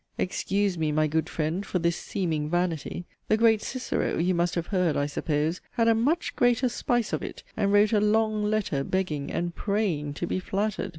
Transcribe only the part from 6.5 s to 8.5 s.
spice of it, and wrote a 'long